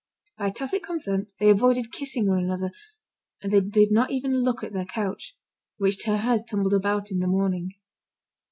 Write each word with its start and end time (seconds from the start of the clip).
By 0.39 0.49
tacit 0.49 0.81
consent, 0.81 1.33
they 1.39 1.51
avoided 1.51 1.91
kissing 1.91 2.25
one 2.27 2.39
another, 2.43 2.71
and 3.43 3.53
they 3.53 3.61
did 3.61 3.91
not 3.91 4.09
even 4.09 4.41
look 4.43 4.63
at 4.63 4.73
their 4.73 4.83
couch, 4.85 5.37
which 5.77 5.99
Thérèse 6.03 6.41
tumbled 6.47 6.73
about 6.73 7.11
in 7.11 7.19
the 7.19 7.27
morning. 7.27 7.75